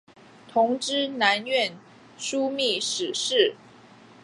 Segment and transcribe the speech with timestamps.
[0.51, 1.77] 同知南院
[2.17, 3.53] 枢密使事。